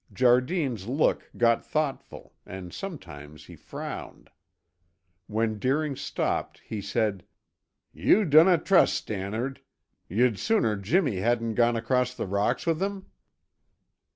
Jardine's 0.11 0.87
look 0.87 1.29
got 1.37 1.63
thoughtful 1.63 2.33
and 2.43 2.73
sometimes 2.73 3.45
he 3.45 3.55
frowned. 3.55 4.31
When 5.27 5.59
Deering 5.59 5.95
stopped 5.95 6.59
he 6.65 6.81
said, 6.81 7.23
"Ye 7.93 8.23
dinna 8.25 8.57
trust 8.57 8.95
Stannard! 8.95 9.61
Ye'd 10.09 10.39
sooner 10.39 10.75
Jimmy 10.75 11.17
hadna 11.17 11.53
gone 11.53 11.75
across 11.75 12.15
the 12.15 12.25
rocks 12.25 12.65
wi' 12.65 12.83
him?" 12.83 13.11